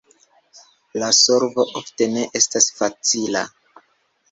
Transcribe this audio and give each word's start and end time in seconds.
La 1.03 1.09
solvo 1.17 1.67
ofte 1.81 2.09
ne 2.15 2.25
estas 2.41 2.73
facila. 2.81 3.47